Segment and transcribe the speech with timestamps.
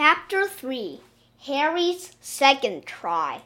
[0.00, 1.00] Chapter 3
[1.46, 3.42] Harry's Second Try.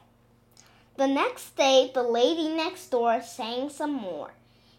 [0.98, 4.32] The next day, the lady next door sang some more.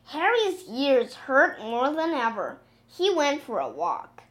[0.10, 2.60] Harry's ears hurt more than ever.
[2.88, 4.22] He went for a walk.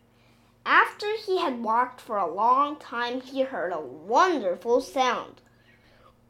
[0.64, 5.40] After he had walked for a long time, he heard a wonderful sound.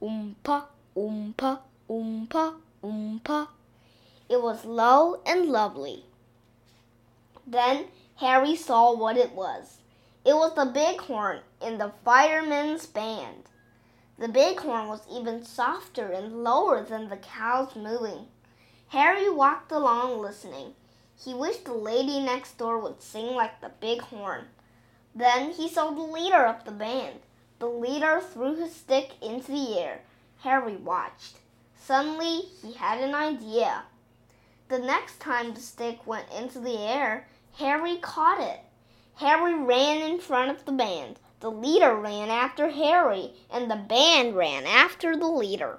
[0.01, 0.65] Oompa,
[0.97, 1.59] oompa,
[1.91, 3.49] oompa, oompa.
[4.31, 6.07] It was low and lovely.
[7.47, 9.77] Then Harry saw what it was.
[10.25, 13.49] It was the bighorn in the firemen's band.
[14.19, 18.29] The bighorn was even softer and lower than the cows mooing.
[18.89, 20.75] Harry walked along listening.
[21.25, 24.47] He wished the lady next door would sing like the bighorn.
[25.13, 27.19] Then he saw the leader of the band.
[27.59, 30.03] The leader threw his stick into the air.
[30.39, 31.39] Harry watched.
[31.77, 33.83] Suddenly he had an idea.
[34.69, 38.61] The next time the stick went into the air, Harry caught it.
[39.17, 41.19] Harry ran in front of the band.
[41.41, 45.79] The leader ran after Harry, and the band ran after the leader.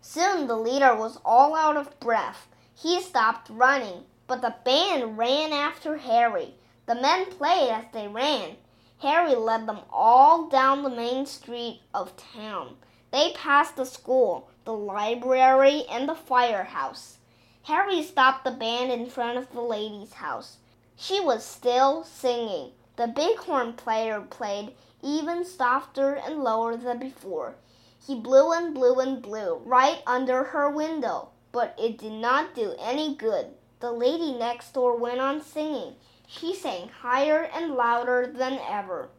[0.00, 2.48] Soon the leader was all out of breath.
[2.74, 6.54] He stopped running, but the band ran after Harry.
[6.86, 8.56] The men played as they ran.
[8.98, 12.76] Harry led them all down the main street of town.
[13.10, 17.18] They passed the school, the library, and the firehouse.
[17.64, 20.58] Harry stopped the band in front of the lady's house.
[20.98, 22.72] She was still singing.
[22.96, 27.54] The bighorn player played even softer and lower than before.
[28.06, 32.74] He blew and blew and blew right under her window, but it did not do
[32.78, 33.48] any good.
[33.80, 35.96] The lady next door went on singing.
[36.26, 39.10] She sang higher and louder than ever.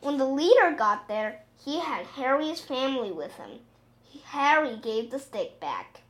[0.00, 3.58] When the leader got there, he had Harry's family with him.
[4.26, 6.02] Harry gave the stick back.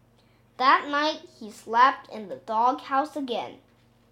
[0.59, 3.59] That night he slept in the doghouse again.